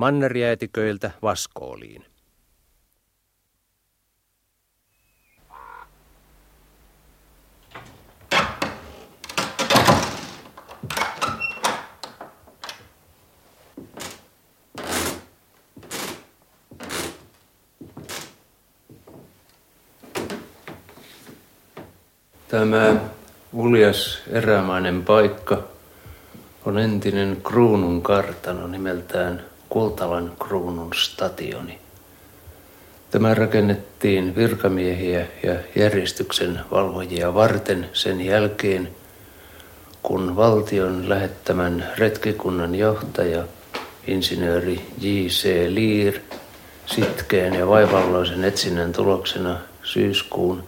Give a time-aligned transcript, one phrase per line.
[0.00, 2.04] mannerjäätiköiltä vaskooliin.
[22.48, 22.96] Tämä
[23.52, 25.62] uljas erämainen paikka
[26.64, 31.78] on entinen kruunun kartano nimeltään Kultalan kruunun stationi.
[33.10, 38.88] Tämä rakennettiin virkamiehiä ja järjestyksen valvojia varten sen jälkeen,
[40.02, 43.44] kun valtion lähettämän retkikunnan johtaja,
[44.06, 45.66] insinööri J.C.
[45.68, 46.20] Liir,
[46.86, 50.64] sitkeen ja vaivalloisen etsinnän tuloksena syyskuun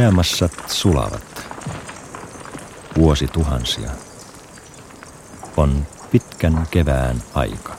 [0.00, 1.46] Jäämassat sulavat.
[2.96, 3.90] Vuosi tuhansia.
[5.56, 7.69] On pitkän kevään aika.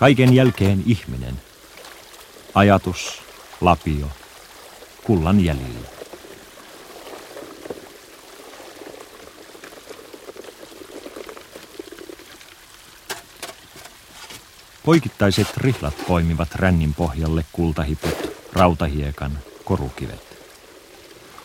[0.00, 1.40] Kaiken jälkeen ihminen.
[2.54, 3.22] Ajatus,
[3.60, 4.06] lapio,
[5.04, 5.88] kullan jäljillä.
[14.84, 20.38] Poikittaiset rihlat poimivat rännin pohjalle kultahiput, rautahiekan, korukivet.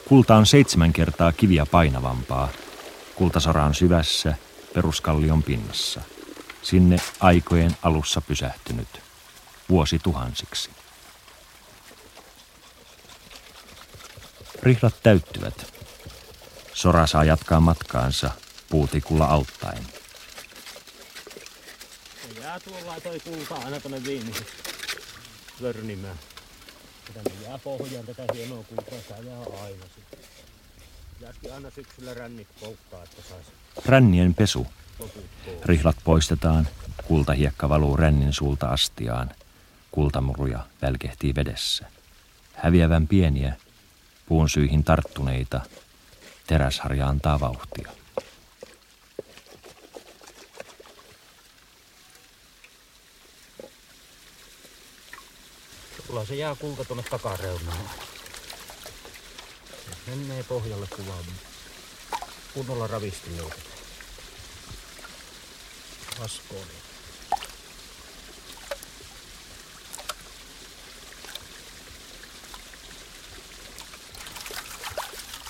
[0.08, 2.50] Kulta on seitsemän kertaa kiviä painavampaa.
[3.16, 4.36] Kultasora on syvässä,
[4.74, 6.02] peruskallion pinnassa.
[6.66, 8.88] Sinne aikojen alussa pysähtynyt,
[9.70, 10.70] vuosi tuhansiksi.
[14.64, 15.74] Rihlat täyttyvät.
[16.74, 18.32] Sora saa jatkaa matkaansa
[18.70, 19.84] puutikulla auttaen.
[22.42, 24.54] Jää tuolla toi kulta aina tonne viimeiseksi
[25.62, 26.20] vörnimään.
[27.14, 30.20] Tänne jää pohjaan tätä hienoa kultaa, tää jää aina sitten.
[31.54, 33.48] Aina syksyllä rännit polttaa, että sais
[33.86, 34.68] Rännien pesu.
[35.66, 36.68] Rihlat poistetaan,
[37.08, 39.32] kultahiekka valuu rännin suulta astiaan.
[39.92, 41.86] Kultamuruja välkehtii vedessä.
[42.54, 43.56] Häviävän pieniä,
[44.26, 45.62] puun syihin tarttuneita,
[46.48, 47.92] teräsharja antaa vauhtia.
[56.08, 57.90] Sulla se jää kulta tuonne takareunaan.
[60.08, 61.24] Menee pohjalle kuvaan.
[62.54, 63.75] Kunnolla ravisti löytetään.
[66.20, 66.68] Vaskoon.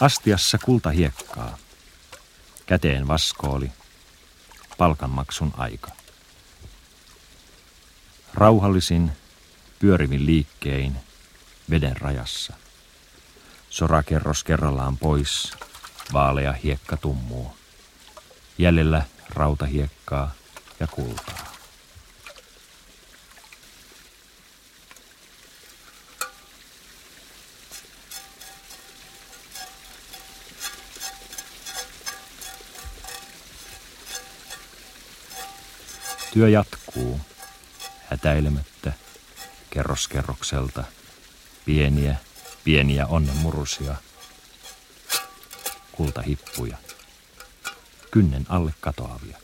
[0.02, 1.58] Astiassa kultahiekkaa.
[2.66, 3.72] Käteen vaskooli.
[4.78, 5.92] Palkanmaksun aika.
[8.34, 9.12] Rauhallisin,
[9.80, 10.98] pyörivin liikkein,
[11.70, 12.54] veden rajassa.
[13.70, 15.52] Sorakerros kerrallaan pois,
[16.14, 17.58] vaalea hiekka tummuu.
[18.58, 20.32] Jäljellä rautahiekkaa
[20.80, 21.56] ja kultaa.
[36.34, 37.20] Työ jatkuu,
[38.10, 38.94] hätäilemättä,
[39.70, 40.84] kerros kerrokselta,
[41.66, 42.16] pieniä,
[42.64, 43.96] pieniä onnenmurusia,
[45.92, 46.78] kultahippuja,
[48.12, 49.38] kynnen alle katoavia.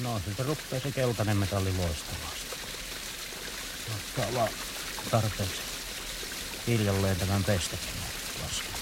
[0.00, 2.32] No siltä rupeaa se keltainen metalli loistamaan.
[3.94, 4.48] Ottaa vaan
[5.10, 5.62] tarpeeksi
[6.66, 7.88] hiljalleen tämän pestäkin
[8.42, 8.76] laskea.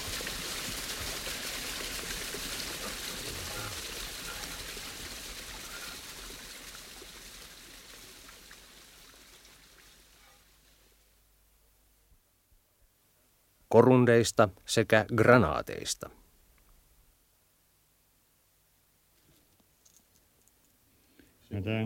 [13.69, 16.09] korundeista sekä granaateista.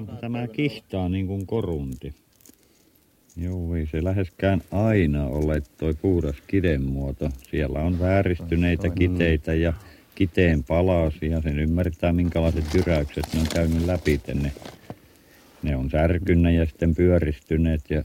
[0.07, 2.13] Ja tämä, kihtaa niin kuin korunti.
[3.37, 7.29] Joo, ei se läheskään aina ole toi puhdas kidenmuoto.
[7.49, 9.73] Siellä on vääristyneitä kiteitä ja
[10.15, 11.41] kiteen palasia.
[11.41, 14.21] Sen ymmärtää, minkälaiset jyräykset ne on käynyt läpi.
[14.33, 14.51] Ne,
[15.63, 18.03] ne on särkyneet ja sitten pyöristyneet ja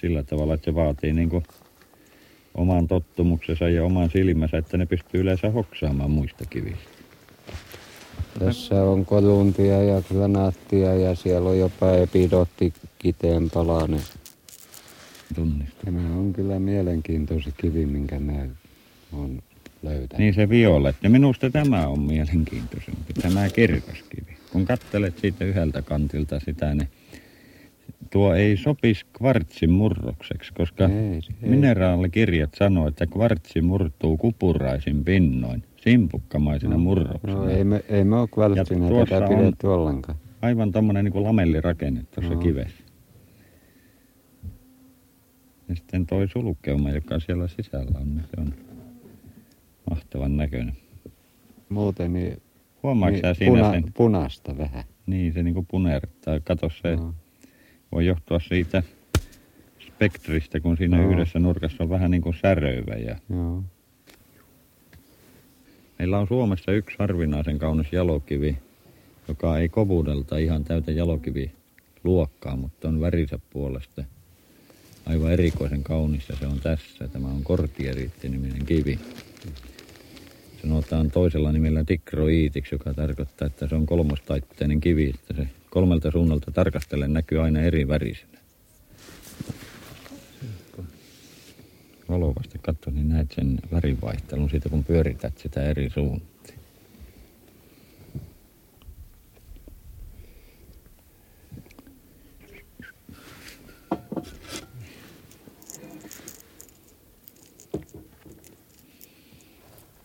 [0.00, 1.44] sillä tavalla, että se vaatii niin kuin
[2.54, 7.01] oman tottumuksensa ja oman silmänsä, että ne pystyy yleensä hoksaamaan muista kivistä.
[8.38, 14.00] Tässä on koluntia ja granaattia ja siellä on jopa epidotti kiteen palanen.
[15.34, 15.76] Tunnista.
[15.84, 18.32] Tämä on kyllä mielenkiintoinen kivi, minkä mä
[19.12, 19.42] on
[19.82, 20.18] löytänyt.
[20.18, 21.08] Niin se violetti.
[21.08, 24.36] Minusta tämä on mielenkiintoisempi, tämä kirkaskivi.
[24.52, 26.88] Kun katselet siitä yhdeltä kantilta sitä, niin
[28.10, 31.20] tuo ei sopisi kvartsin murrokseksi, koska Ei, ei.
[31.40, 37.34] mineraalikirjat sanoo, että kvartsi murtuu kupuraisin pinnoin, simpukkamaisena murroksena.
[37.34, 40.18] No ei me, ei me ole tuossa tätä on- pidetty ollenkaan.
[40.42, 42.40] Aivan tommonen niin lamellirakenne tuossa No.
[42.40, 42.82] kivessä.
[45.68, 48.54] Ja sitten toi sulkeuma, joka siellä sisällä on, niin se on
[49.90, 50.76] mahtavan näköinen.
[51.68, 52.42] Muuten niin,
[52.82, 53.84] Huomaatko niin siinä puna, sen?
[53.94, 54.84] punaista vähän.
[55.06, 56.40] Niin, se niinku punertaa.
[56.40, 57.14] Kato se, No.
[57.92, 58.82] voi johtua siitä
[59.86, 61.10] spektristä, kun siinä Joo.
[61.10, 62.94] yhdessä nurkassa on vähän niin kuin säröivä.
[62.94, 63.64] Ja Joo.
[66.02, 68.58] Meillä on Suomessa yksi harvinaisen kaunis jalokivi,
[69.28, 71.52] joka ei kovuudelta ihan täytä jalokivi
[72.04, 74.04] luokkaa, mutta on värinsä puolesta
[75.06, 77.08] aivan erikoisen kaunis ja se on tässä.
[77.08, 78.98] Tämä on kortieriitti-niminen kivi.
[80.62, 86.50] Sanotaan toisella nimellä tikroiitiksi, joka tarkoittaa, että se on kolmostaitteinen kivi, että se kolmelta suunnalta
[86.50, 88.38] tarkastellen näkyy aina eri värisenä.
[92.12, 96.58] valovasti katso, niin näet sen värivaihtelun siitä, kun pyörität sitä eri suuntiin.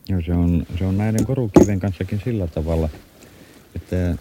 [0.09, 2.89] Joo, se on, se on näiden korukiven kanssakin sillä tavalla,
[3.75, 4.15] että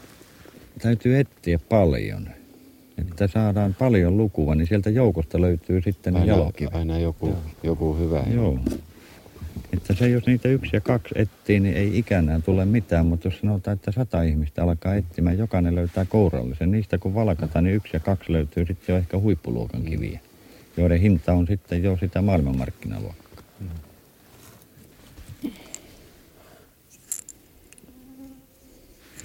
[0.83, 2.29] täytyy etsiä paljon.
[2.99, 6.75] Että saadaan paljon lukua, niin sieltä joukosta löytyy sitten Aina, jalokivet.
[6.75, 8.23] aina joku, joku hyvä.
[8.35, 8.59] Joo.
[9.73, 13.39] Että se, jos niitä yksi ja kaksi etsii, niin ei ikänään tule mitään, mutta jos
[13.41, 16.71] sanotaan, että sata ihmistä alkaa etsimään, jokainen löytää kourallisen.
[16.71, 20.21] Niistä kun valkataan, niin yksi ja kaksi löytyy sitten jo ehkä huippuluokan kiviä,
[20.77, 23.27] joiden hinta on sitten jo sitä maailmanmarkkinaluokkaa.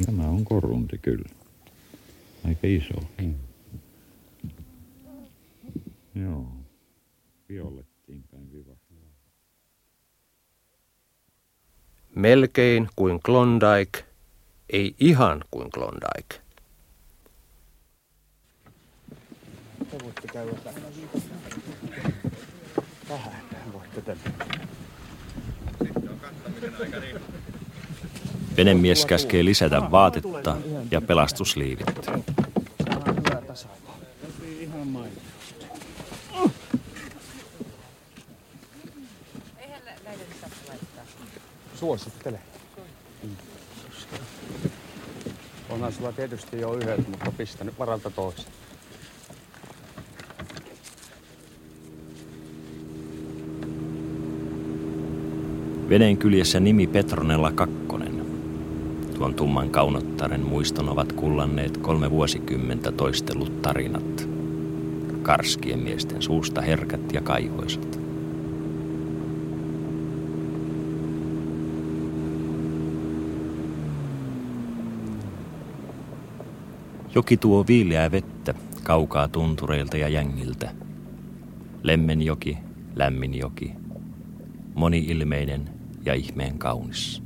[0.05, 1.29] Tämä on korunti kyllä.
[2.47, 3.03] Aika iso.
[3.21, 3.33] Mm.
[6.15, 6.47] Joo.
[7.49, 8.71] Violettiin päin viva.
[12.15, 14.05] Melkein kuin Klondike,
[14.69, 16.41] ei ihan kuin Klondike.
[19.91, 20.83] Te voitte käydä tähän.
[23.07, 24.23] Tähän voitte tänne.
[28.57, 30.57] Venemies käskee lisätä vaatetta
[30.91, 31.87] ja pelastusliivit.
[41.81, 42.39] Suosittele.
[45.69, 48.45] Onhan sulla tietysti jo yhdet, mutta pistä nyt varalta toisen.
[55.89, 58.25] Veneen kyljessä nimi Petronella Kakkonen.
[59.17, 64.27] Tuon tumman kaunottaren muiston ovat kullanneet kolme vuosikymmentä toistellut tarinat.
[65.21, 68.00] Karskien miesten suusta herkät ja kaihoisat.
[77.15, 78.53] Joki tuo viileää vettä
[78.83, 80.71] kaukaa tuntureilta ja jängiltä.
[81.83, 82.57] Lemmenjoki,
[82.95, 83.71] lämmin joki,
[84.75, 85.69] moni-ilmeinen
[86.05, 87.23] ja ihmeen kaunis.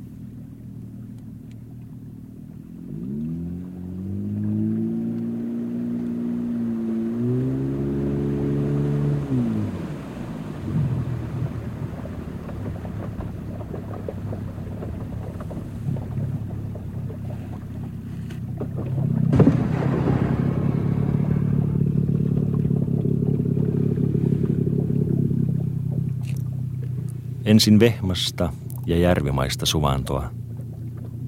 [27.46, 28.54] Ensin Vehmasta
[28.86, 30.30] ja Järvimaista suvantoa.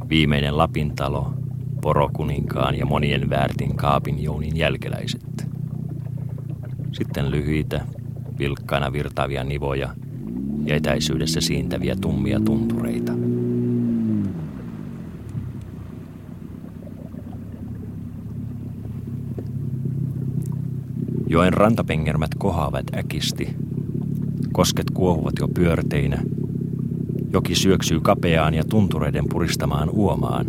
[0.09, 1.33] Viimeinen Lapin talo,
[1.81, 5.47] porokuninkaan ja monien väärtin kaapin jounin jälkeläiset.
[6.91, 7.85] Sitten lyhyitä,
[8.39, 9.95] vilkkaana virtaavia nivoja
[10.65, 13.13] ja etäisyydessä siintäviä tummia tuntureita.
[21.27, 23.66] Joen rantapengermät kohoavat äkisti
[24.57, 26.21] Kosket kuohuvat jo pyörteinä.
[27.33, 30.45] Joki syöksyy kapeaan ja tuntureiden puristamaan uomaan.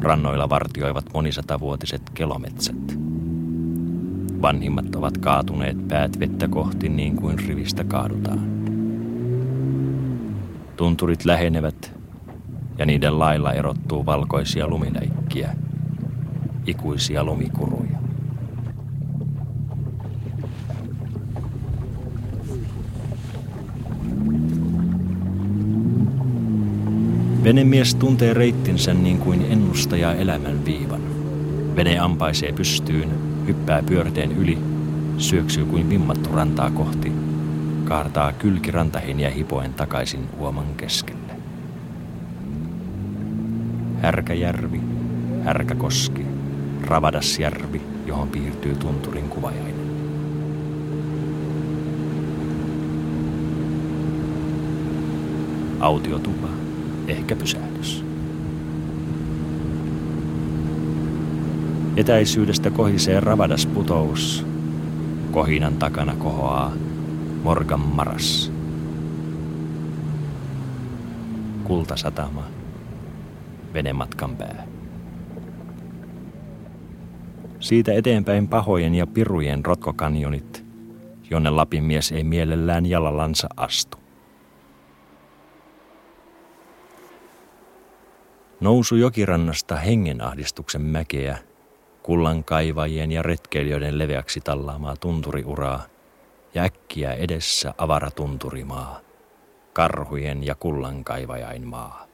[0.00, 2.98] Rannoilla vartioivat monisatavuotiset kelometsät.
[4.42, 8.40] Vanhimmat ovat kaatuneet päät vettä kohti niin kuin rivistä kaadutaan.
[10.76, 11.92] Tunturit lähenevät
[12.78, 15.56] ja niiden lailla erottuu valkoisia lumiläikkiä,
[16.66, 17.69] ikuisia lumikuruja.
[27.50, 31.00] Venemies tuntee reittinsä niin kuin ennustaja elämän viivan.
[31.76, 33.10] Vene ampaisee pystyyn,
[33.46, 34.58] hyppää pyörteen yli,
[35.18, 37.12] syöksyy kuin vimmattu rantaa kohti,
[37.84, 41.32] kaartaa kylki rantaheiniä hipoen takaisin uoman keskelle.
[44.02, 44.80] Härkäjärvi,
[45.44, 46.26] Härkäkoski,
[46.86, 49.74] Ravadasjärvi, johon piirtyy tunturin kuvajainen.
[55.80, 56.59] Autiotupa,
[57.10, 58.04] ehkä pysähdys.
[61.96, 64.46] Etäisyydestä kohisee ravadas putous.
[65.30, 66.72] Kohinan takana kohoaa
[67.42, 68.52] Morgan Maras.
[71.64, 72.44] Kultasatama.
[73.74, 74.66] Venematkan pää.
[77.60, 80.64] Siitä eteenpäin pahojen ja pirujen rotkokanjonit,
[81.30, 83.99] jonne Lapin mies ei mielellään jalallansa astu.
[88.60, 91.38] Nousu jokirannasta hengenahdistuksen mäkeä,
[92.02, 95.82] kullankaivajien ja retkeilijöiden leveäksi tallaamaa tunturiuraa
[96.54, 99.00] ja äkkiä edessä avara tunturimaa,
[99.72, 102.06] karhujen ja kullankaivajain maa.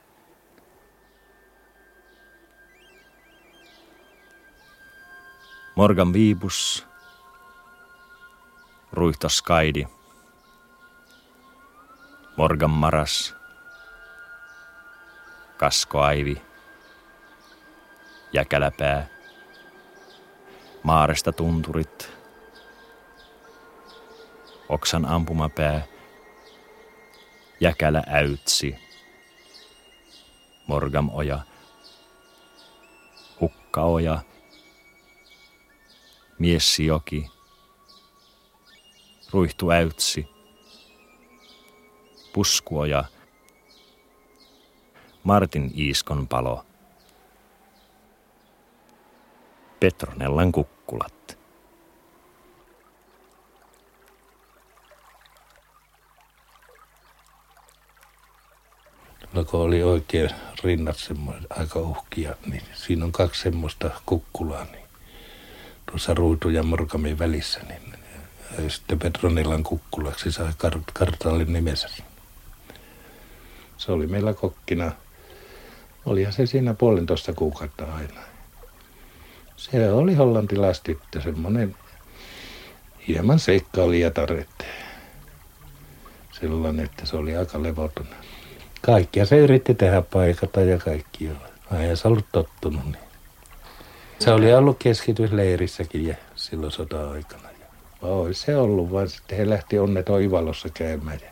[5.77, 6.87] Morgan Viibus,
[8.93, 9.87] Ruihtos Kaidi,
[12.37, 13.36] Morgan Maras,
[15.67, 16.43] kaskoaivi,
[18.33, 19.07] jäkäläpää,
[20.83, 22.13] maaresta tunturit,
[24.69, 25.87] oksan ampumapää,
[27.61, 28.79] jäkälä äytsi,
[30.67, 31.39] morgamoja,
[33.41, 34.19] hukkaoja,
[36.39, 37.31] miessijoki,
[39.31, 40.29] ruihtuäytsi,
[42.33, 43.05] puskuoja,
[45.27, 46.67] Martin Iiskon palo,
[49.81, 51.39] Petronellan kukkulat.
[59.33, 60.31] No kun oli oikein
[60.65, 64.85] rinnat semmoinen aika uhkia, niin siinä on kaksi semmoista kukkulaa, niin
[65.91, 67.83] tuossa ruutu ja morkamin välissä, niin
[68.59, 71.89] ja sitten Petronilan kukkulaksi sai kart- kartallin nimensä.
[73.77, 74.93] Se oli meillä kokkina.
[76.07, 78.21] Olihan se siinä puolentoista kuukautta aina.
[79.57, 81.77] Se oli hollantilaistyttö, semmoinen
[83.09, 84.29] hieman seikkailijatar,
[86.41, 88.07] sellainen, että se oli aika levoton.
[88.83, 91.33] Kaikkia se yritti tehdä paikata ja kaikki jo.
[91.79, 92.85] Ei se ollut tottunut.
[92.85, 93.07] Niin.
[94.19, 97.49] Se oli ollut keskitysleirissäkin ja silloin sota-aikana.
[98.03, 101.21] Oi se ollut, vaan sitten he lähti onneton Ivalossa käymään.
[101.23, 101.31] Ja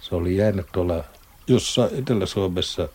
[0.00, 1.04] se oli jäänyt tuolla
[1.46, 2.88] jossain Etelä-Suomessa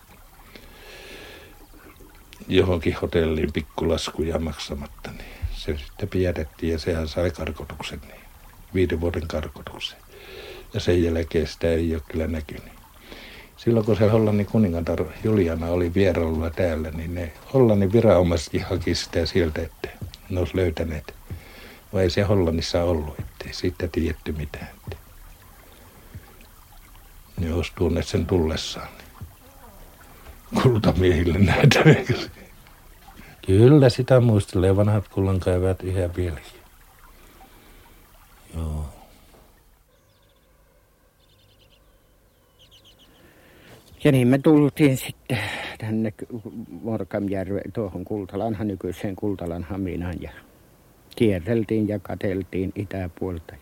[2.48, 8.22] johonkin hotelliin pikkulaskuja maksamatta, niin se sitten pidätettiin ja sehän sai karkotuksen, niin
[8.74, 9.98] viiden vuoden karkotuksen.
[10.74, 12.74] Ja sen jälkeen sitä ei ole kyllä näkynyt.
[13.58, 19.26] Silloin kun se Hollannin kuningatar Juliana oli vierailulla täällä, niin ne Hollannin viranomaisetkin haki sitä
[19.26, 19.90] sieltä, että
[20.30, 21.14] ne olisi löytäneet.
[21.94, 24.68] Vai ei se Hollannissa ollut, ettei siitä tiedetty mitään.
[27.40, 28.88] Ne olisi tuoneet sen tullessaan.
[30.64, 31.80] Kultamiehille näitä.
[33.46, 36.62] Kyllä sitä muistelee vanhat kullankaivajat ihan vieläkin.
[38.56, 38.86] Joo.
[44.04, 45.40] Ja niin me tultiin sitten
[45.78, 46.14] tänne
[46.82, 50.32] Morkamjärve, tuohon Kultalanhan nykyiseen Kultalan Haminaan ja
[51.16, 53.56] kierreltiin ja kateltiin itäpuolta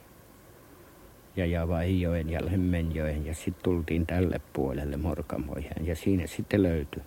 [1.35, 7.03] ja Javaijoen ja Lemmenjoen ja sitten tultiin tälle puolelle Morkamoihin ja siinä sitten löytyi,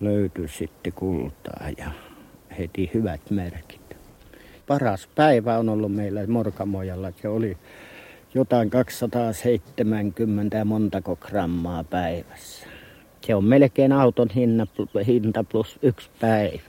[0.00, 1.90] löytyi sitten kultaa ja
[2.58, 3.96] heti hyvät merkit.
[4.66, 7.56] Paras päivä on ollut meillä Morkamojalla, se oli
[8.34, 12.66] jotain 270 montako grammaa päivässä.
[13.26, 14.28] Se on melkein auton
[15.06, 16.60] hinta plus yksi päivä.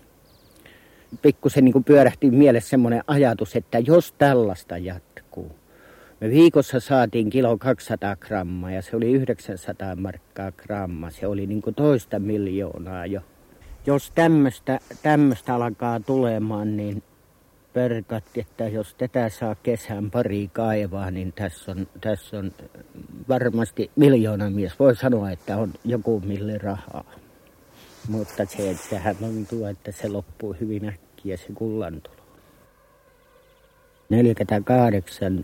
[1.21, 5.60] Pikkusen niin pyörähti mielessä semmoinen ajatus, että jos tällaista jatkuu.
[6.21, 11.09] Me viikossa saatiin kilo 200 grammaa ja se oli 900 markkaa gramma.
[11.09, 13.21] Se oli niin toista miljoonaa jo.
[13.85, 14.11] Jos
[15.03, 17.03] tämmöistä alkaa tulemaan, niin
[17.73, 22.51] perkatti, että jos tätä saa kesän pari kaivaa, niin tässä on, tässä on
[23.29, 24.79] varmasti miljoona mies.
[24.79, 27.11] Voi sanoa, että on joku milli rahaa.
[28.07, 32.15] Mutta se, että sehän tuntuu, että se loppuu hyvin äkkiä se kullantulo.
[34.09, 35.43] 48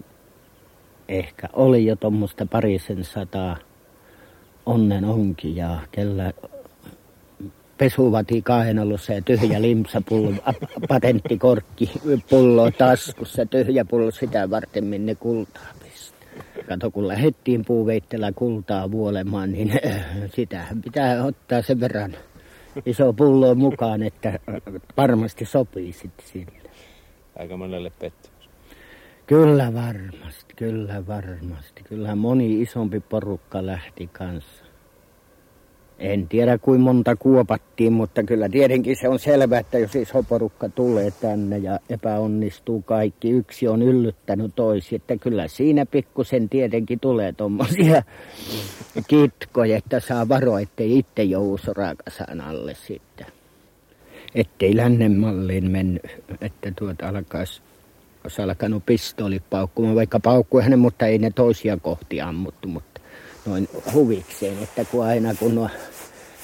[1.08, 3.58] ehkä oli jo tuommoista parisen sataa
[4.66, 6.34] onnen onkin ja kellä
[7.78, 10.32] pesuvati kainalossa ja tyhjä limsapullo,
[10.88, 11.92] patenttikorkki
[12.30, 16.30] pullo taskussa, tyhjä pullo sitä varten minne kultaa pistää.
[16.68, 19.72] Kato, kun lähdettiin puuveittelä kultaa vuolemaan, niin
[20.36, 22.16] sitähän pitää ottaa sen verran
[22.86, 24.40] iso pullo mukaan, että
[24.98, 26.70] varmasti sopii sitten sille.
[27.40, 28.37] Aika monelle pettymys.
[29.28, 31.84] Kyllä varmasti, kyllä varmasti.
[31.84, 34.64] Kyllä moni isompi porukka lähti kanssa.
[36.00, 40.70] En tiedä kuinka monta kuopattiin, mutta kyllä tietenkin se on selvää, että jos iso porukka
[40.70, 47.34] tulee tänne ja epäonnistuu kaikki, yksi on yllyttänyt toisi, että kyllä siinä pikkusen tietenkin tulee
[47.34, 48.04] tuommoisia
[49.08, 53.26] kitkoja, että saa varoa, ettei itse joudu sorakasaan alle sitten.
[54.36, 56.02] Ettei lännen malliin mennyt,
[56.42, 57.62] että tuota alkaisi
[58.28, 63.02] olisi alkanut pistooli paukkumaan, vaikka paukkuihan mutta ei ne toisia kohti ammuttu, mutta
[63.46, 65.70] noin huvikseen, että kun aina kun nuo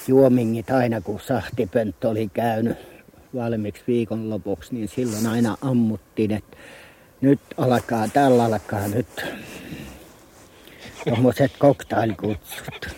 [0.08, 2.76] juomingit, aina kun sahtipönttö oli käynyt
[3.34, 6.56] valmiiksi viikonlopuksi, niin silloin aina ammuttiin, että
[7.20, 9.24] nyt alkaa, tällä alkaa nyt
[11.04, 12.88] tuommoiset koktailkutsut.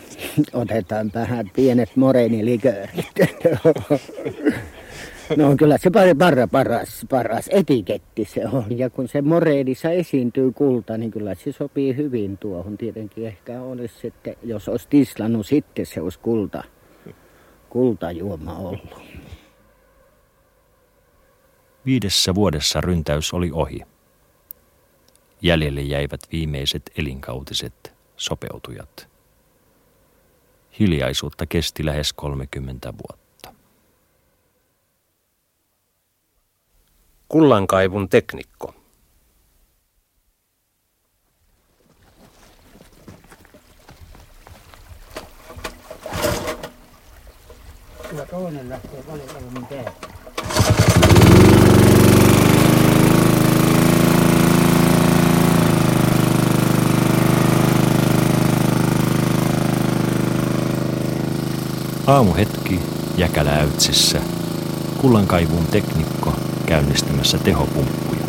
[0.53, 3.13] Otetaan vähän pienet moreeniliköörit.
[5.37, 8.79] No kyllä se parra, paras, paras etiketti se on.
[8.79, 12.77] Ja kun se moreenissa esiintyy kulta, niin kyllä se sopii hyvin tuohon.
[12.79, 16.63] Tietenkin ehkä olisi sitten, jos olisi tislannut, sitten se olisi kulta
[17.77, 19.03] kultajuoma ollut.
[21.87, 23.81] Viidessä vuodessa ryntäys oli ohi.
[25.43, 29.09] Jäljelle jäivät viimeiset elinkautiset sopeutujat.
[30.79, 33.26] Hiljaisuutta kesti lähes 30 vuotta.
[37.29, 38.75] Kullankaivun teknikko.
[48.11, 49.67] Kyllä toinen lähtee paljon paremmin.
[62.07, 62.81] Aamuhetki
[63.17, 64.21] Jäkäläytsissä.
[65.01, 68.27] Kullankaivuun teknikko käynnistämässä tehopumppuja.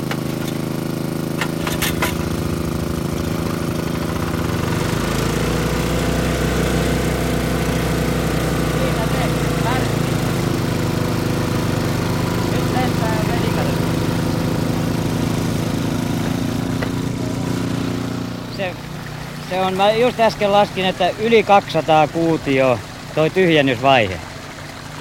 [19.50, 22.80] Se, on, mä just äsken laskin, että yli 200 kuutio
[23.15, 24.19] toi tyhjennysvaihe.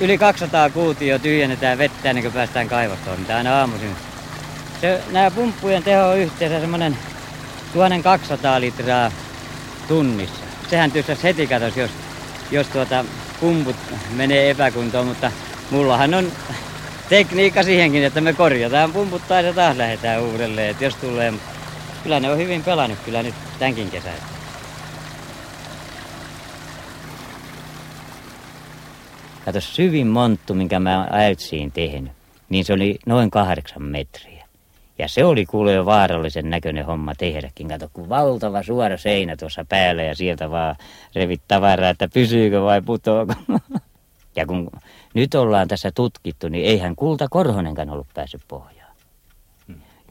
[0.01, 3.97] Yli 200 kuutio tyhjennetään vettä ennen kuin päästään kaivostoimintaan aina aamuisin.
[4.81, 6.99] Se, nämä pumppujen teho on yhteensä semmonen
[7.73, 9.13] 1200 litraa
[9.89, 10.45] tunnissa.
[10.71, 11.91] Sehän tyssäs heti katos, jos,
[12.51, 13.05] jos tuota
[13.41, 13.77] pumput
[14.11, 15.33] menee epäkuntoon, mutta
[15.71, 16.33] mullahan on
[17.09, 21.35] tekniikka siihenkin, että me korjataan pumput tai ja taas lähdetään uudelleen, että jos tulee.
[22.03, 24.36] Kyllä ne on hyvin pelannut kyllä nyt tämänkin kesän.
[29.47, 32.13] Kato, syvin monttu, minkä mä äytsiin tehnyt,
[32.49, 34.47] niin se oli noin kahdeksan metriä.
[34.99, 37.69] Ja se oli kuule jo vaarallisen näköinen homma tehdäkin.
[37.69, 40.77] Kato, kun valtava suora seinä tuossa päällä ja sieltä vaan
[41.15, 43.35] revit tavaraa, että pysyykö vai putoako.
[44.37, 44.71] Ja kun
[45.15, 48.95] nyt ollaan tässä tutkittu, niin eihän Kulta Korhonenkaan ollut päässyt pohjaan.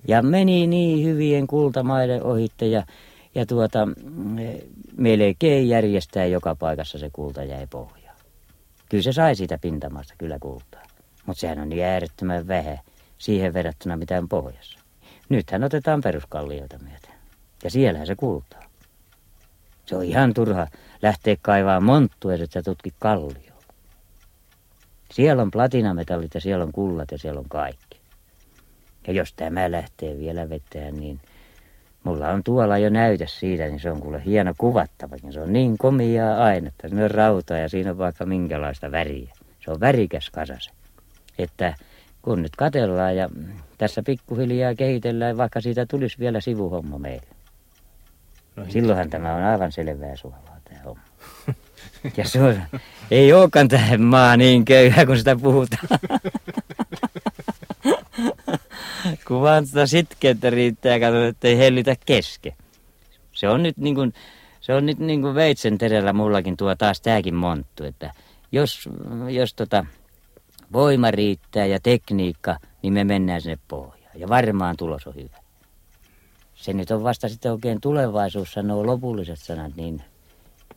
[0.07, 2.83] Ja meni niin hyvien kultamaiden ohitte ja,
[3.35, 4.35] ja tuota, mm,
[4.97, 8.04] melkein järjestää joka paikassa se kulta jäi pohjaan.
[8.89, 10.83] Kyllä se sai siitä pintamasta kyllä kultaa.
[11.25, 12.79] Mutta sehän on niin äärettömän vähän
[13.17, 14.79] siihen verrattuna mitä on pohjassa.
[15.29, 17.15] Nythän otetaan peruskallioita myöten.
[17.63, 18.63] Ja siellähän se kultaa.
[19.85, 20.67] Se on ihan turha
[21.01, 23.55] lähteä kaivaa monttua, että tutki kallio.
[25.11, 27.99] Siellä on platinametallit ja siellä on kullat ja siellä on kaikki.
[29.07, 31.19] Ja jos tämä lähtee vielä vetämään, niin
[32.05, 35.33] mulla on tuolla jo näytös siitä, niin se on kuule hieno kuvattavakin.
[35.33, 39.33] Se on niin komiaa aina, että siinä on rautaa ja siinä on vaikka minkälaista väriä.
[39.65, 40.71] Se on värikäs kasase.
[41.37, 41.75] Että
[42.21, 43.29] kun nyt katellaan ja
[43.77, 47.27] tässä pikkuhiljaa kehitellään, vaikka siitä tulisi vielä sivuhomma meille.
[48.55, 51.03] No, Silloinhan tämä on aivan selvää suolaa tämä homma.
[52.17, 52.61] Ja se on,
[53.11, 55.99] ei olekaan tähän maa niin köyhä, kun sitä puhutaan.
[59.27, 62.55] kun vaan sitä sitkeyttä riittää, katsotaan, että ei hellitä keske.
[63.33, 64.13] Se on nyt niin kuin,
[64.61, 68.13] se on nyt niin kuin veitsen terellä mullakin tuo taas tääkin monttu, että
[68.51, 68.89] jos,
[69.29, 69.85] jos tota
[70.73, 74.19] voima riittää ja tekniikka, niin me mennään sinne pohjaan.
[74.19, 75.37] Ja varmaan tulos on hyvä.
[76.55, 80.03] Se nyt on vasta sitten oikein tulevaisuus sanoo lopulliset sanat, niin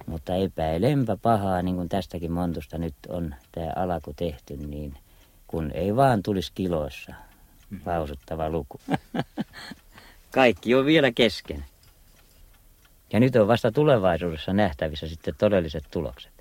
[0.06, 4.94] mutta epäilempä pahaa, niin kuin tästäkin montusta nyt on tämä alaku tehty, niin
[5.46, 7.14] kun ei vaan tulisi kiloissa
[7.86, 8.80] lausuttava luku.
[10.34, 11.64] Kaikki on vielä kesken.
[13.12, 16.32] Ja nyt on vasta tulevaisuudessa nähtävissä sitten todelliset tulokset.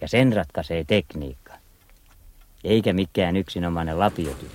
[0.00, 1.52] Ja sen ratkaisee tekniikka,
[2.64, 4.48] eikä mikään yksinomainen lapiotyö.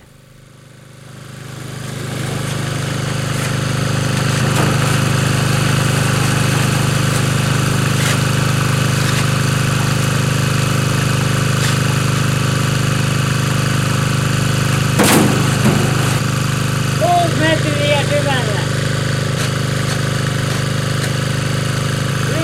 [16.98, 18.60] Kuusi metriä syvällä.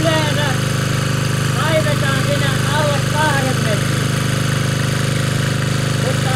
[0.00, 0.46] Yleensä
[1.60, 3.98] kaivetaan siinä alle kahden metrin.
[6.06, 6.30] Mutta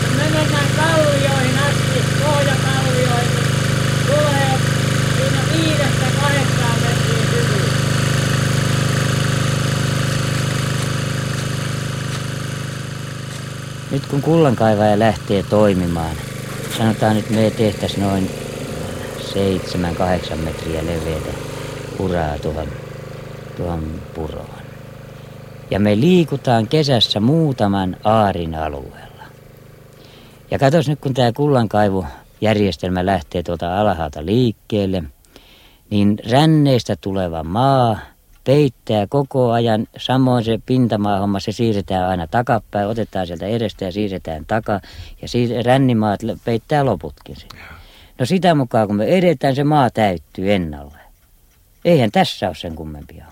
[0.00, 4.58] kun me mennään kallioihin asti, pohjakallioihin, niin tulee
[5.16, 7.70] siinä viidestä kahdeksaan metriä syvyys.
[13.90, 16.16] Nyt kun kullankaivaja lähtee toimimaan,
[16.78, 18.30] sanotaan nyt me tehtäisiin noin
[20.32, 21.30] 7-8 metriä leveätä
[21.98, 22.68] uraa tuohon,
[23.56, 24.62] tuohon puroon.
[25.70, 29.24] Ja me liikutaan kesässä muutaman aarin alueella.
[30.50, 35.02] Ja katos nyt kun tämä kullankaivujärjestelmä lähtee tuolta alhaalta liikkeelle,
[35.90, 37.98] niin ränneistä tuleva maa
[38.44, 39.86] peittää koko ajan.
[39.96, 44.80] Samoin se pintamaahomma, se siirretään aina takapäin, otetaan sieltä edestä ja siirretään taka.
[45.22, 47.60] Ja siir- rännimaat peittää loputkin sinne.
[48.18, 51.10] No sitä mukaan kun me edetään, se maa täyttyy ennalleen.
[51.84, 53.26] Eihän tässä ole sen kummempia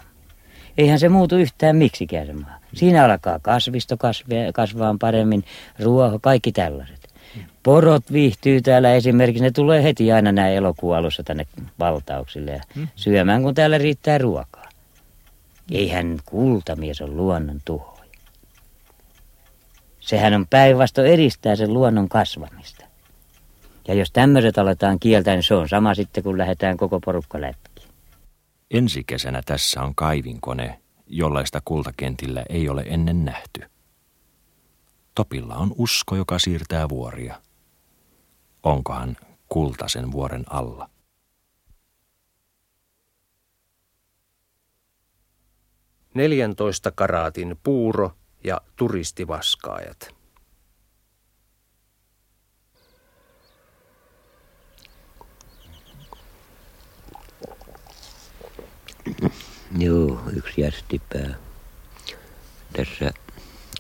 [0.79, 2.59] Eihän se muutu yhtään miksikään se maa.
[2.75, 5.44] Siinä alkaa kasvisto kasvaa, kasvaa paremmin,
[5.81, 7.09] ruoho, kaikki tällaiset.
[7.62, 11.47] Porot viihtyy täällä esimerkiksi, ne tulee heti aina näin elokuun alussa tänne
[11.79, 12.88] valtauksille ja hmm.
[12.97, 14.58] syömään, kun täällä riittää ruokaa.
[15.71, 17.99] Eihän kultamies ole luonnon tuhoja.
[20.01, 22.85] Sehän on päinvasto edistää sen luonnon kasvamista.
[23.89, 27.89] Ja jos tämmöiset aletaan kieltää, niin se on sama sitten, kun lähdetään koko porukka läpi.
[28.71, 33.61] Ensi kesänä tässä on kaivinkone, jollaista kultakentillä ei ole ennen nähty.
[35.15, 37.41] Topilla on usko, joka siirtää vuoria.
[38.63, 39.17] Onkohan
[39.49, 40.91] kultasen vuoren alla?
[46.19, 48.13] Neljäntoista karaatin puuro
[48.45, 50.15] ja turistivaskaajat.
[59.79, 61.35] Joo, yksi jästipää
[62.77, 63.13] tässä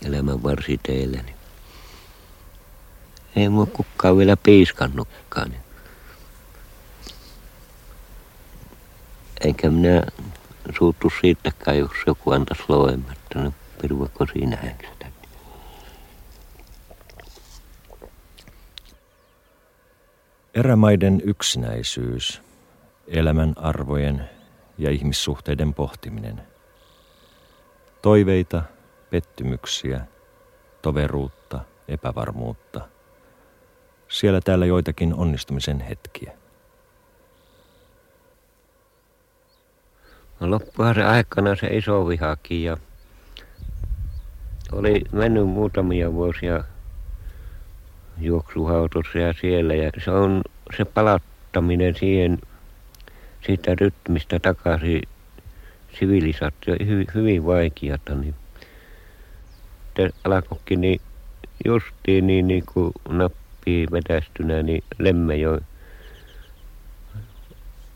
[0.04, 1.22] elämän varsiteillä.
[1.22, 1.36] Niin
[3.36, 5.50] ei mua kukaan vielä piiskannutkaan.
[5.50, 5.62] Niin.
[9.40, 10.02] Enkä minä
[10.78, 13.38] suuttu siitäkään, jos joku antaisi loematta.
[13.38, 13.52] No,
[13.82, 15.06] pirvakko siinä hänksätä.
[20.54, 22.42] Erämaiden yksinäisyys,
[23.06, 24.30] elämän arvojen
[24.78, 26.42] ja ihmissuhteiden pohtiminen.
[28.02, 28.62] Toiveita,
[29.10, 30.00] pettymyksiä,
[30.82, 32.88] toveruutta, epävarmuutta.
[34.08, 36.37] Siellä täällä joitakin onnistumisen hetkiä.
[40.40, 42.76] No loppuhan se aikana se iso vihakin ja
[44.72, 46.64] oli mennyt muutamia vuosia
[48.18, 50.42] juoksuhautossa ja siellä ja se on
[50.76, 52.38] se palauttaminen siihen
[53.46, 55.02] siitä rytmistä takaisin
[55.98, 58.34] sivilisaatio hyvin, hyvin vaikeata, niin
[60.24, 61.00] alkoikin niin
[61.64, 65.60] justiin niin, niin kuin nappi vetästynä, niin Lemmenjoen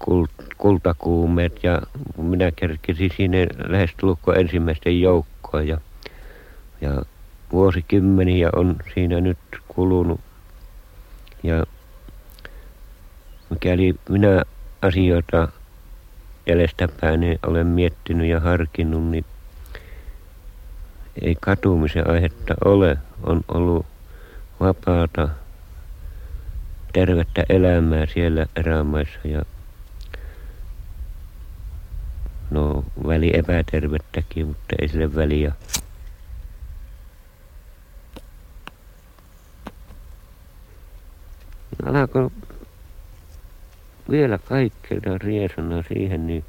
[0.05, 1.83] kult, kultakuumeet ja
[2.17, 5.79] minä kerkesin sinne lähestulkoon ensimmäisten joukkoon ja,
[6.81, 7.03] ja
[7.53, 9.39] vuosikymmeniä on siinä nyt
[9.69, 10.21] kulunut
[11.43, 11.65] ja
[13.51, 14.43] mikäli minä
[14.83, 15.49] asioita
[16.47, 19.25] jäljestäpäin olen miettinyt ja harkinnut, niin
[21.23, 22.99] ei katumisen aihetta ole.
[23.23, 23.87] On ollut
[24.61, 25.29] vapaata,
[26.93, 29.43] tervettä elämää siellä erämaissa ja
[32.53, 35.53] no väli epätervettäkin, mutta ei sille väliä.
[41.87, 42.31] Alkoi
[44.11, 46.45] vielä kaikkeita riesana siihen, niin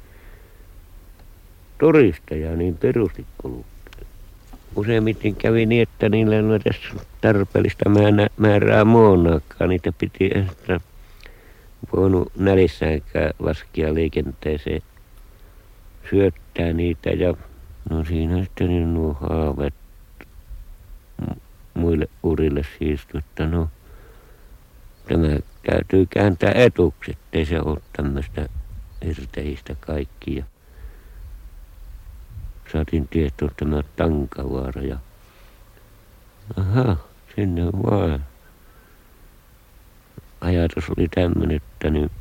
[1.78, 3.64] turisteja niin perusti kulkee.
[4.76, 6.76] Useimmiten kävi niin, että niillä ei ole edes
[7.20, 7.90] tarpeellista
[8.36, 9.70] määrää muonaakaan.
[9.70, 10.80] Niitä piti ehkä
[11.96, 14.82] voinut nälissäänkään laskea liikenteeseen
[16.10, 17.34] syöttää niitä ja
[17.90, 19.74] no siinä sitten niin nuo haaveet
[21.74, 23.68] muille urille siirtyi, että no
[25.08, 28.48] tämä täytyy kääntää etuksi, ettei se ole tämmöistä
[29.04, 30.44] irteistä kaikkia.
[32.72, 34.98] Saatiin tietoa tämä Tankavaara ja
[36.56, 36.96] aha,
[37.36, 38.26] sinne vaan.
[40.40, 42.12] Ajatus oli tämmöinen, että nyt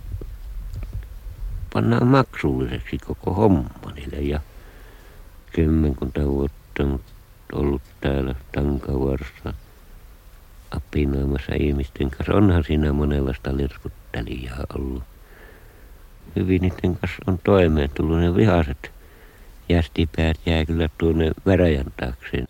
[1.74, 4.40] pannaan maksulliseksi koko homma niille ja
[5.52, 6.84] kymmenkunta vuotta
[7.54, 9.54] ollut täällä Tankavaarassa
[10.72, 12.34] apinoimassa ihmisten kanssa.
[12.34, 15.04] Onhan siinä monenlaista lirkuttelijaa ollut.
[16.36, 18.92] Hyvin niiden kanssa on toimeen tullut ne vihaset
[19.70, 22.46] jästipäät jää kyllä tuonne veräjän taakse.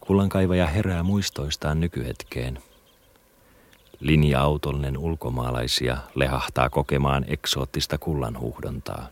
[0.00, 2.58] Kullankaivaja herää muistoistaan nykyhetkeen.
[4.00, 9.06] Linja-autollinen ulkomaalaisia lehahtaa kokemaan eksoottista kullanhuuhdontaa.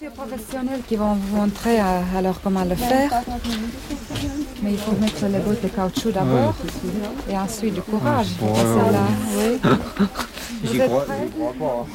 [0.00, 3.10] C'est professionnels qui vont vous montrer à, à leur comment le faire.
[4.62, 6.54] Mais il faut mettre les bottes de caoutchouc d'abord
[7.28, 8.28] et ensuite du courage.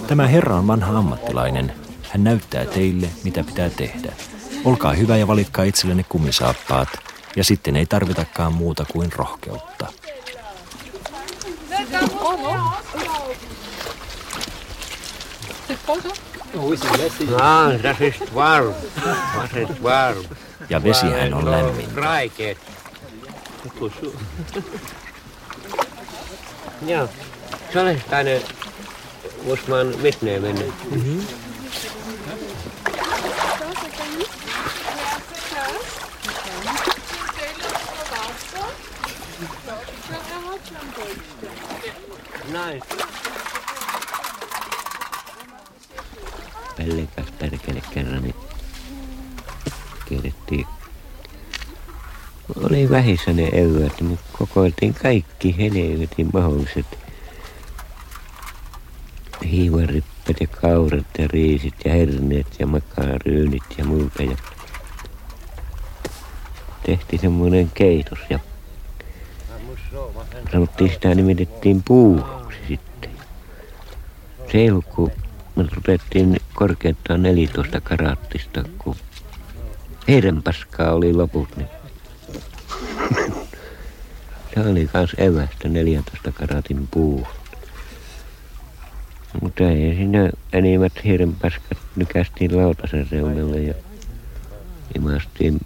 [0.08, 1.74] Tämä herra on vanha ammattilainen.
[2.12, 4.14] Hän näyttää teille, mitä pitää tehdä.
[4.66, 6.90] Olkaa hyvä ja valitkaa itsellenne kumisaappaat.
[7.36, 9.88] Ja sitten ei tarvitakaan muuta kuin rohkeutta.
[15.68, 18.74] C'est Ah, das ist warm.
[19.36, 20.26] Das ist warm.
[20.70, 21.96] Ja vesihän on lämmin.
[21.96, 22.58] Raikeet.
[26.88, 27.10] Joo.
[27.74, 28.42] Se oli tänne
[29.46, 30.74] Usman mitneemen.
[42.64, 42.82] Näin.
[46.78, 48.36] Pellekäs perkele kerran, niin
[50.10, 50.68] kerättiin.
[52.64, 56.86] Oli vähissä ne eväät, mutta kokoiltiin kaikki helvetin mahdolliset
[59.44, 64.24] hiivarippet ja kaurat ja riisit ja herneet ja makaryynit ja muuta.
[64.24, 64.38] Ja
[66.86, 68.40] tehtiin semmoinen keitos ja
[70.52, 72.43] sanottiin sitä nimitettiin sitten.
[74.54, 75.12] Se ei ollut, kun
[75.56, 78.96] me ruvettiin korkeintaan 14 karattista, kun
[80.44, 81.68] paskaa oli loput, niin
[84.54, 87.28] se oli kans evästä 14 karatin puu.
[89.42, 93.74] Mutta ei siinä enimmät hiirenpaskat nykästiin lautasen reunalle ja
[94.96, 95.60] imastiin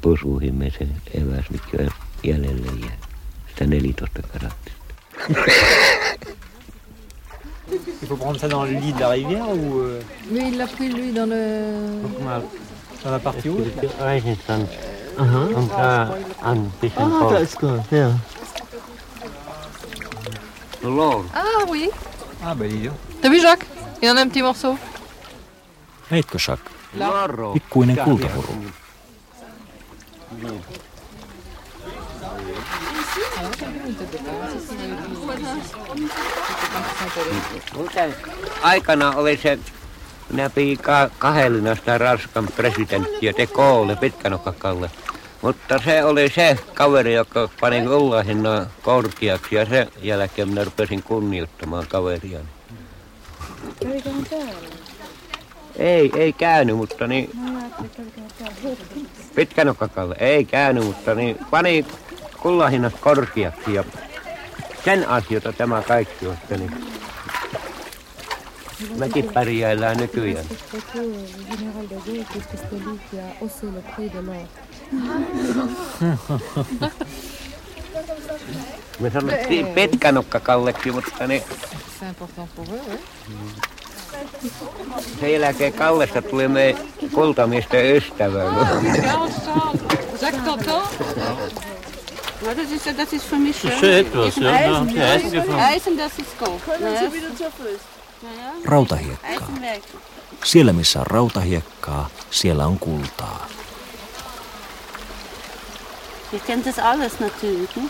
[0.00, 0.88] pusuihimme se
[1.20, 1.92] eväs, mikä
[2.22, 2.96] jäljelle jää.
[3.48, 4.82] Sitä 14 karattista.
[8.02, 10.66] Il faut prendre ça dans le lit de la rivière ou euh, Oui, il l'a
[10.66, 12.02] pris lui dans le.
[13.04, 13.66] dans la partie haute
[14.00, 14.66] Aisinsan
[15.18, 16.08] on tää
[16.42, 18.12] Anttisen Ah, that's quoi faire
[20.82, 21.24] Lol.
[21.34, 21.90] Ah oui
[22.44, 22.94] Ah bah dis donc.
[23.20, 23.66] T'as vu Jacques?
[24.02, 24.76] Il en a un petit morceau.
[26.10, 26.58] Heitkö Sak?
[26.98, 27.52] Lorro.
[27.52, 28.54] Pikkuinen kultahuru.
[38.62, 39.58] Aikana oli se,
[40.30, 44.90] minä pidin ka- kahdellina sitä Ranskan presidenttiä te Koole Pitkänokkakalle.
[45.42, 51.86] Mutta se oli se kaveri, joka pani kullahinnan korkeaksi ja sen jälkeen minä rupesin kunnioittamaan
[51.88, 52.38] kaveria.
[55.76, 57.30] Ei, ei käynyt, mutta niin...
[59.34, 61.86] Pitkänokkakalle ei käynyt, mutta niin pani
[62.42, 63.84] kullahinnat korkeaksi ja
[64.84, 66.92] sen asioita tämä kaikki on sitten niin.
[68.96, 70.44] Mekin pärjäillään nykyään.
[79.00, 81.42] Me sanottiin Pitkänokkakalleksi, mutta niin
[82.02, 82.98] C'est important pour eux, oui.
[85.20, 86.76] sen jälkeen Kallesta tuli me
[87.14, 88.42] kultamiesten ystävä.
[92.42, 93.80] Ja, das ist, das ist für mich schön.
[93.80, 94.50] Se etwas, ja.
[94.50, 95.02] Eisen, ja.
[95.02, 95.72] Ja, Eisen gefahren.
[95.72, 96.60] Eisen, das ist gut.
[96.80, 98.52] Ja.
[98.64, 99.30] Rautahiekkaa.
[99.30, 99.82] Eisenwerk.
[100.44, 103.46] Siellä missä on rautahiekkaa, siellä on kultaa.
[106.32, 107.82] Ihr kennt das alles natürlich, ne?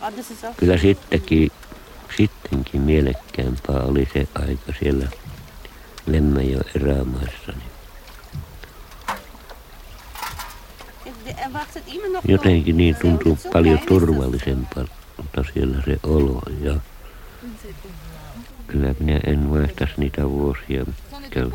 [0.00, 1.50] Ah, das ist auch Kyllä sittenkin,
[2.16, 5.08] sittenkin mielekkäämpää oli se aika siellä
[6.06, 7.52] Lemmenjoen erämaissa.
[7.52, 7.71] Niin
[12.28, 14.84] jotenkin niin tuntuu paljon turvallisempaa
[15.54, 16.42] siellä se olo.
[16.60, 16.74] Ja
[18.66, 20.84] kyllä minä en muistaisi niitä vuosia,
[21.20, 21.46] mitkä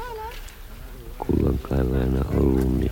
[1.17, 2.79] kullankaivajana ollut.
[2.79, 2.91] Niin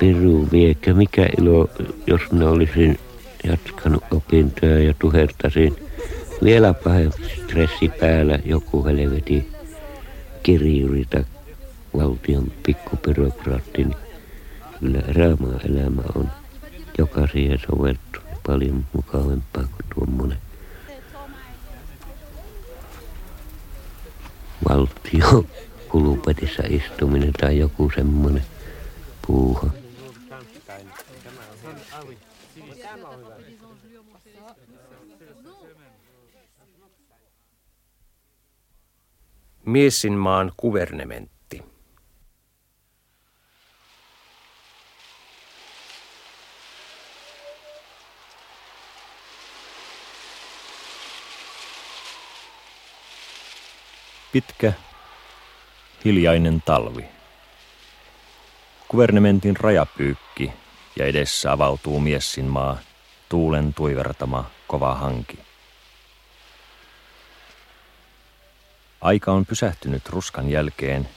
[0.00, 1.70] Piru viekö, mikä ilo,
[2.06, 2.98] jos minä olisin
[3.44, 5.76] jatkanut opintoja ja tuhertaisin
[6.44, 9.48] vielä pahempi stressi päällä joku helveti
[10.42, 11.06] kirjuri
[11.96, 14.05] valtion pikkubyrokraatti, niin
[14.80, 16.30] kyllä raamaa elämä on
[16.98, 20.38] joka siihen soveltu paljon mukavampaa kuin tuommoinen
[24.68, 25.44] valtio
[25.88, 28.44] kulupetissä istuminen tai joku semmoinen
[29.26, 29.70] puuha.
[39.64, 41.35] Miessinmaan kuvernementti.
[54.36, 54.72] Pitkä,
[56.04, 57.04] hiljainen talvi.
[58.88, 60.52] Kuvernementin rajapyykki
[60.98, 62.78] ja edessä avautuu Miessinmaa,
[63.28, 65.38] tuulen tuivertama kova hanki.
[69.00, 71.08] Aika on pysähtynyt ruskan jälkeen.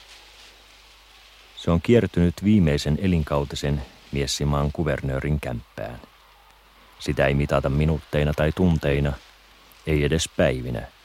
[1.56, 6.00] Se on kiertynyt viimeisen elinkautisen Miessimaan kuvernöörin kämppään.
[6.98, 9.12] Sitä ei mitata minuutteina tai tunteina,
[9.86, 10.99] ei edes päivinä.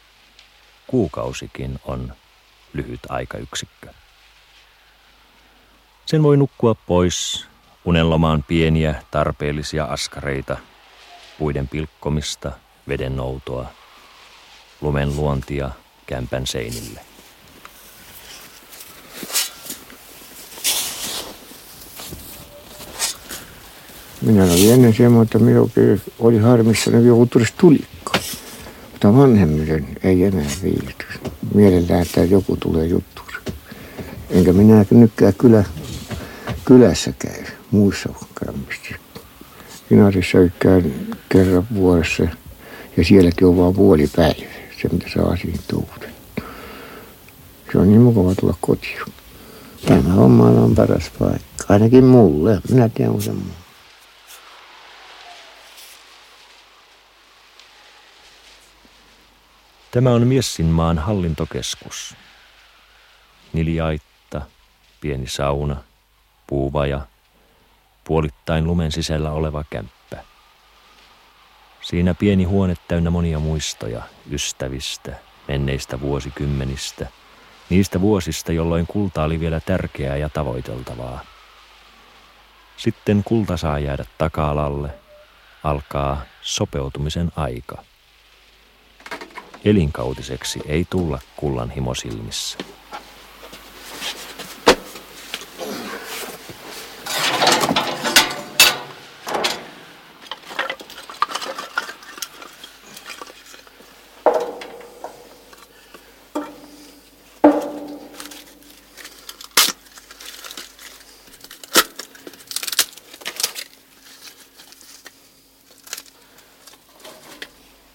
[0.88, 2.14] Kuukausikin on
[2.74, 3.90] lyhyt aikayksikkö.
[6.06, 7.48] Sen voi nukkua pois
[7.86, 10.58] unellomaan pieniä tarpeellisia askareita,
[11.40, 12.52] puiden pilkkomista,
[12.88, 13.68] veden noutoa,
[14.82, 15.70] lumen luontia
[16.06, 17.00] kämpän seinille.
[24.22, 28.05] Minä olin ennen semmoinen, että minunkin oli harmissani joku tulisi tulikko.
[29.06, 30.94] Mutta vanhemmille ei enää viihdy.
[31.54, 33.28] Mielellään, että joku tulee juttuun.
[34.30, 35.64] Enkä minä nytkään kylä,
[36.66, 38.10] kylässä käy muissa
[38.46, 38.96] kämmistä.
[39.90, 40.94] Finarissa käyn
[41.30, 42.24] kerran vuodessa
[42.98, 44.52] ja sielläkin on vain puoli päivä,
[44.82, 46.10] se mitä saa siinä tuudet.
[47.72, 49.00] Se on niin mukava tulla kotiin.
[49.86, 52.62] Tämä on paras paikka, ainakin mulle.
[52.70, 53.65] Minä tiedän muu.
[59.96, 62.16] Tämä on Miessinmaan hallintokeskus.
[63.54, 64.42] Niljaitta,
[65.02, 65.76] pieni sauna,
[66.48, 67.02] puuvaja,
[68.04, 70.18] puolittain lumen sisällä oleva kämppä.
[71.82, 75.16] Siinä pieni huone täynnä monia muistoja ystävistä,
[75.48, 77.08] menneistä vuosikymmenistä,
[77.70, 81.20] niistä vuosista, jolloin kulta oli vielä tärkeää ja tavoiteltavaa.
[82.78, 84.90] Sitten kulta saa jäädä taka-alalle,
[85.64, 87.84] alkaa sopeutumisen aika.
[89.66, 92.58] Elinkautiseksi ei tulla kullan himosilmissä.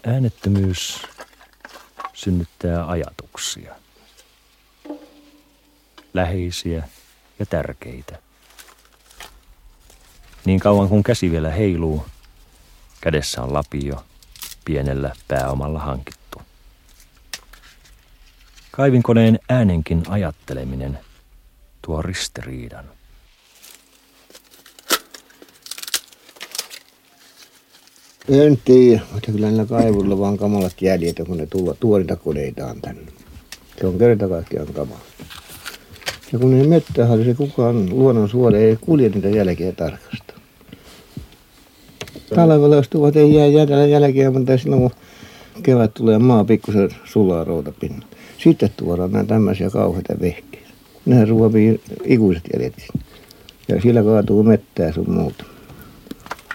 [0.06, 1.09] Äänettömyys
[2.20, 3.74] synnyttää ajatuksia.
[6.14, 6.88] Läheisiä
[7.38, 8.18] ja tärkeitä.
[10.44, 12.06] Niin kauan kuin käsi vielä heiluu,
[13.00, 14.04] kädessä on lapio,
[14.64, 16.42] pienellä pääomalla hankittu.
[18.70, 20.98] Kaivinkoneen äänenkin ajatteleminen
[21.82, 22.99] tuo ristiriidan.
[28.31, 33.03] En tiedä, mutta kyllä näillä kaivulla vaan kamalat jäljet, kun ne tulla tuorintakoneitaan tänne.
[33.81, 35.01] Se on kerta kaikkiaan kamala.
[36.33, 40.35] Ja kun ei mettähän, se kukaan luonnon suode ei kulje niitä jälkeä tarkasta.
[42.35, 44.91] Talvella jos tuovat ei jää jäljellä jälkeä, mutta silloin kun
[45.62, 48.05] kevät tulee maa pikkusen sulaa routapinnan.
[48.39, 50.70] Sitten tuodaan nämä tämmöisiä kauheita vehkeitä.
[51.07, 52.74] Nehän ruopii ikuiset jäljet.
[53.68, 55.45] Ja sillä kaatuu mettää sun muuta.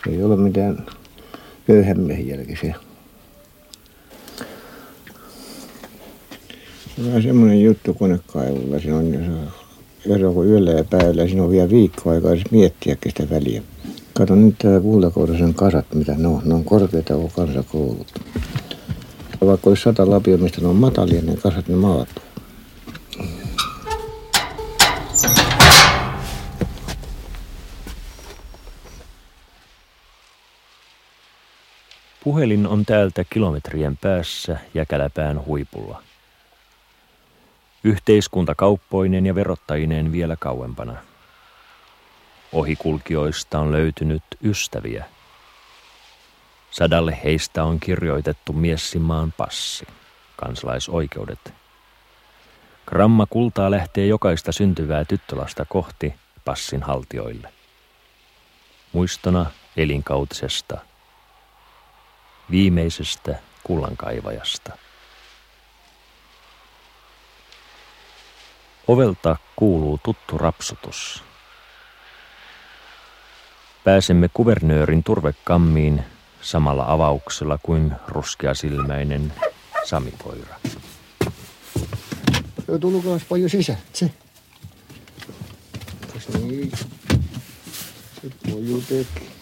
[0.10, 0.86] Ei ole mitään
[1.68, 2.46] köyhän miehen.
[6.96, 8.80] Se on semmoinen juttu konekaivulla.
[8.80, 9.14] Siinä on,
[10.06, 13.62] jos on yöllä ja päivällä, siinä on vielä viikko aikaa edes miettiä sitä väliä.
[14.14, 16.42] Kato nyt täällä kultakourasen kasat, mitä ne on.
[16.46, 18.08] Ne on korkeita kuin kansakoulut.
[19.46, 22.25] Vaikka olisi sata lapio, mistä ne on matalia, ne kasat ne maatuu.
[32.26, 36.04] Puhelin on täältä kilometrien päässä Jäkäläpään huipulla.
[37.84, 40.96] Yhteiskunta kauppoinen ja verottajineen vielä kauempana.
[42.54, 45.06] Ohikulkijoista on löytynyt ystäviä.
[46.72, 49.88] Sadalle heistä on kirjoitettu Miessinmaan passi,
[50.36, 51.54] kansalaisoikeudet.
[52.86, 56.16] Gramma kultaa lähtee jokaista syntyvää tyttölasta kohti
[56.46, 57.54] passin haltioille.
[58.94, 59.46] Muistona
[59.78, 60.78] elinkautisesta–
[62.52, 64.78] viimeisestä kullankaivajasta.
[68.88, 71.24] Ovelta kuuluu tuttu rapsutus.
[73.84, 76.04] Pääsemme kuvernöörin turvekammiin
[76.42, 79.34] samalla avauksella kuin ruskeasilmäinen
[79.86, 80.56] samipoira.
[82.82, 84.12] Tulkaa paljon sisään, se.
[86.40, 86.72] Niin.
[88.22, 89.35] Se poju teki.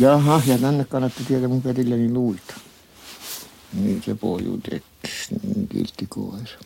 [0.00, 2.54] Jaha, ja tänne kannatti tietää mun perilleni luita.
[3.80, 6.58] Niin se pohjuutettiin, niin kiltti koira.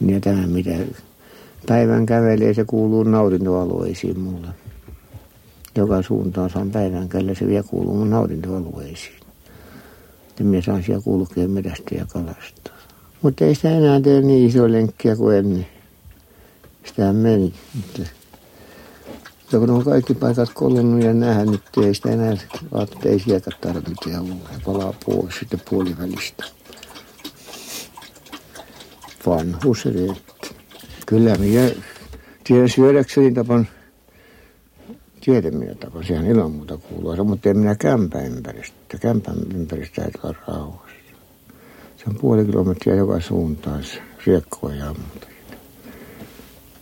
[0.12, 0.70] ja tämä mitä
[1.66, 4.48] päivän kävelee, se kuuluu nautintoalueisiin mulle.
[5.74, 9.20] Joka suuntaan saan päivän kävellä, se vielä kuuluu mun nautintoalueisiin.
[10.38, 12.76] Ja minä saan siellä kulkea metästä ja kalastaa.
[13.22, 15.66] Mutta ei sitä enää tee niin iso lenkkiä kuin ennen.
[16.84, 17.54] Sitä meni.
[17.74, 18.02] Mutta
[19.50, 22.36] kun on kaikki paikat kolonnut ja nähnyt, niin ei sitä enää
[23.24, 24.20] sieltä tarvitse ja
[24.64, 26.44] palaa pois sitten puolivälistä.
[29.26, 29.84] Vanhus.
[31.06, 31.70] Kyllä minä
[32.44, 33.68] tiedän syödäkseni tapan
[35.26, 38.98] tiedemminä tapan, sehän ilman muuta kuuluu, mutta en minä kämpä ympäristä.
[39.00, 40.96] Kämpän ympäristä ei olla rauhassa.
[41.96, 43.84] Se on puoli kilometriä joka suuntaan,
[44.26, 45.26] riekkoa ja muuta.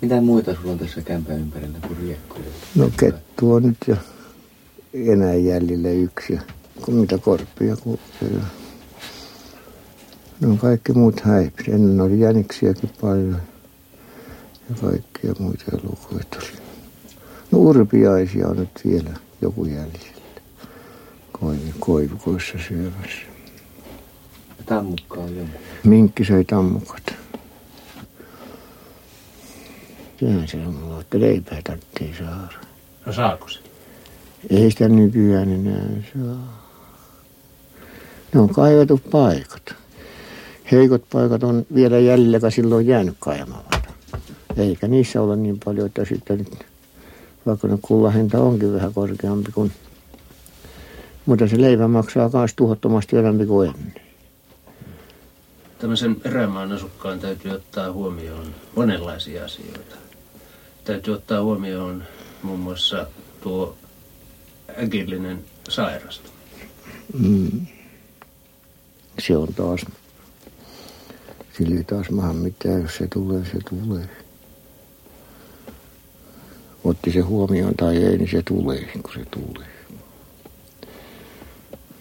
[0.03, 2.45] Mitä muita sulla on tässä kämpän ympärillä kuin riekkoja?
[2.75, 3.97] No kettu on nyt jo
[4.95, 6.39] enää jäljellä yksi.
[6.85, 8.41] Kun mitä korppia kulkee.
[10.41, 11.73] No kaikki muut häipsi.
[11.73, 13.43] Ennen oli jäniksiäkin paljon.
[14.71, 16.59] Ja kaikkia muita lukuita oli.
[17.51, 19.11] No urpiaisia on nyt vielä
[19.43, 20.15] joku jäljellä.
[21.79, 23.27] Koivukoissa syömässä.
[24.59, 25.61] Ja tammukka on jonkun.
[25.85, 27.24] Minkki söi tammukat.
[30.25, 32.67] Sehän se on, että leipää tarvitsee saada.
[33.07, 33.61] No saako se?
[34.51, 36.65] Ei sitä nykyään enää saa.
[38.35, 39.75] Ne on kaivetut paikat.
[40.73, 43.93] Heikot paikat on vielä jäljellä, silloin jäänyt kaimamatta.
[44.57, 46.67] Eikä niissä ole niin paljon, että sitten nyt,
[47.47, 49.73] vaikka ne kullahinta onkin vähän korkeampi kuin
[51.27, 53.95] mutta se leivä maksaa myös tuhottomasti enemmän kuin ennen.
[55.79, 58.47] Tämmöisen erämaan asukkaan täytyy ottaa huomioon
[58.77, 59.97] monenlaisia asioita.
[60.85, 62.05] Täytyy ottaa huomioon
[62.43, 63.07] muun muassa
[63.41, 63.77] tuo
[64.83, 66.69] äkillinen sairastuminen.
[67.19, 67.67] Mm.
[69.19, 69.87] Se on taas,
[71.59, 74.09] sillä ei taas maha mitään, jos se tulee, se tulee.
[76.85, 79.69] Otti se huomioon tai ei, niin se tulee, kun se tulee.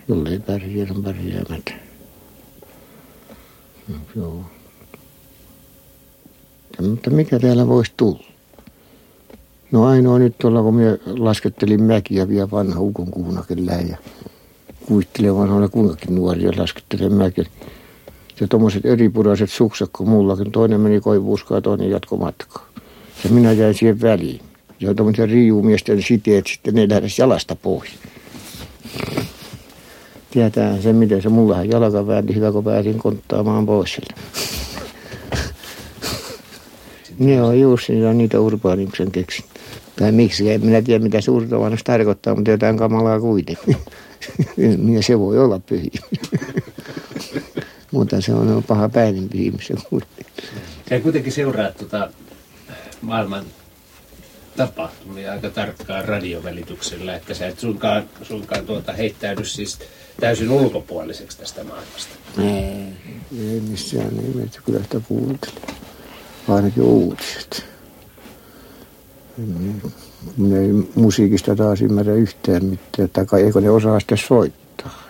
[0.07, 1.73] Jollei pärjää, on pärjäämättä.
[3.88, 4.45] No, joo.
[6.81, 8.32] Mutta mikä täällä voisi tulla?
[9.74, 13.97] No ainoa nyt tuolla, kun minä laskettelin mäkiä vielä vanha ukon kuunakin ja
[14.86, 17.45] kuittelen vanhoilla kuinkakin nuoria laskettelen mäkiä.
[18.39, 20.51] Ja tuommoiset eripuraiset sukset kuin mullakin.
[20.51, 22.65] Toinen meni koivuuskaan ja toinen jatko matkaa.
[23.24, 24.41] Ja minä jäin siihen väliin.
[24.80, 27.89] Ja tuommoisen riiumiesten siteet sitten ne lähdessä jalasta pois.
[30.32, 34.13] Tietää se, miten se mullahan jalka väänti hyvä, kun pääsin konttaamaan pois sieltä.
[37.19, 37.55] ne on
[38.01, 39.45] ja niitä urbaanimuksen keksin.
[39.96, 43.78] Tai miksi, en minä tiedä mitä suurtavannus tarkoittaa, mutta jotain kamalaa kuitenkin.
[44.78, 45.91] Minä se voi olla pyhi.
[47.91, 49.72] mutta se on paha päinen pyhimys.
[50.89, 52.10] Sä kuitenkin seuraat tuota
[53.02, 53.46] maailman
[54.58, 59.80] tapahtumia aika tarkkaan radiovälityksellä, että sä et suinkaan, suinkaan tuota heittäydy siis
[60.20, 62.16] täysin ulkopuoliseksi tästä maailmasta.
[62.38, 62.94] Ei,
[63.52, 64.62] ei missään nimessä.
[64.66, 65.58] Kyllä sitä kuuntelin.
[66.48, 67.72] Ainakin uutiset.
[70.38, 75.03] Minä ei musiikista taas ymmärrä yhtään mitään, tai eikö ne osaa sitten soittaa.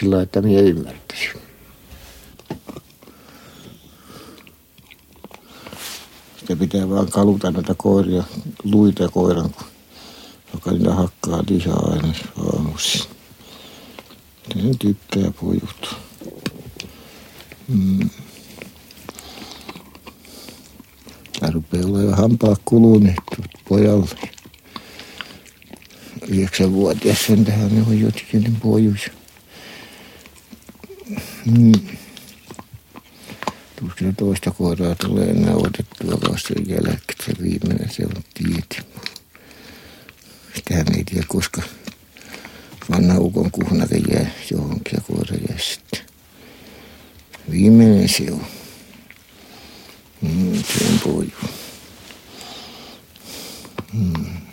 [0.00, 1.40] Sillä että minä ymmärtäisin.
[6.36, 8.24] Sitä pitää vaan kaluta näitä koiria,
[8.64, 9.54] luita koiran,
[10.54, 12.14] joka niitä hakkaa lisää aina
[12.52, 13.00] aamuisin.
[14.54, 15.96] Se tykkää pojut.
[17.68, 18.10] Mm.
[21.40, 23.16] Tämä rupeaa olemaan hampaa kuluneet
[23.68, 24.08] pojalle.
[26.28, 29.10] Yhdeksänvuotias sen tähän on jotkin pojus.
[31.44, 31.72] Mm.
[33.76, 37.18] Tuskin toista koiraa tulee enää otettua vasta jälkeen.
[37.26, 38.78] Se viimeinen se on tieti.
[40.54, 41.62] Sitähän ei tiedä, koska
[42.90, 46.00] vanha ukon kuhnake jää johonkin ja koira jää sitten.
[47.50, 48.57] Viimeinen se on.
[50.22, 51.30] Mm, se on poju.
[53.92, 54.47] Mm.